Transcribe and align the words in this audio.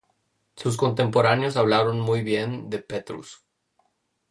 Sus 0.55 0.77
contemporáneos 0.77 1.57
hablaron 1.57 1.99
muy 1.99 2.23
bien 2.23 2.71
de 2.71 2.79
Petrus. 2.79 3.45